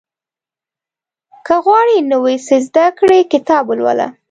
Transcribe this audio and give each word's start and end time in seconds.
•که 1.45 1.55
غواړې 1.65 1.97
نوی 2.11 2.35
څه 2.47 2.55
زده 2.67 2.87
کړې، 2.99 3.19
کتاب 3.33 3.63
ولوله. 3.67 4.07